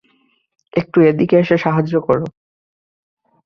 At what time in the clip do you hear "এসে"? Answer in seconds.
1.39-1.55